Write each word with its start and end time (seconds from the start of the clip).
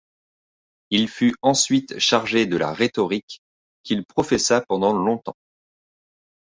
Il 0.89 1.07
fut 1.07 1.35
ensuite 1.43 1.99
chargé 1.99 2.47
de 2.47 2.57
la 2.57 2.73
rhétorique, 2.73 3.39
qu’il 3.83 4.03
professa 4.03 4.59
pendant 4.67 4.93
longtemps. 4.93 5.37